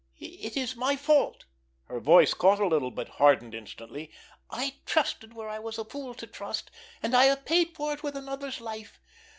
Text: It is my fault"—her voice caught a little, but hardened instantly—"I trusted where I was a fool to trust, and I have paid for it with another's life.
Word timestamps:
It 0.17 0.57
is 0.57 0.75
my 0.75 0.95
fault"—her 0.95 1.99
voice 1.99 2.33
caught 2.33 2.59
a 2.59 2.65
little, 2.65 2.89
but 2.89 3.07
hardened 3.07 3.53
instantly—"I 3.53 4.77
trusted 4.87 5.35
where 5.35 5.47
I 5.47 5.59
was 5.59 5.77
a 5.77 5.85
fool 5.85 6.15
to 6.15 6.25
trust, 6.25 6.71
and 7.03 7.15
I 7.15 7.25
have 7.25 7.45
paid 7.45 7.75
for 7.75 7.93
it 7.93 8.01
with 8.01 8.15
another's 8.15 8.59
life. 8.59 8.99